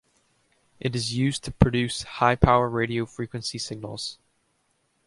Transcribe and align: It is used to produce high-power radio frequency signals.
It 0.79 0.95
is 0.95 1.13
used 1.13 1.43
to 1.43 1.51
produce 1.51 2.01
high-power 2.01 2.67
radio 2.69 3.05
frequency 3.05 3.59
signals. 3.59 4.17